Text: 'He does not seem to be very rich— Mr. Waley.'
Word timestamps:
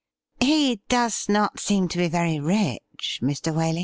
'He 0.51 0.81
does 0.89 1.29
not 1.29 1.59
seem 1.59 1.87
to 1.89 1.97
be 1.99 2.07
very 2.07 2.39
rich— 2.39 3.19
Mr. 3.21 3.53
Waley.' 3.53 3.79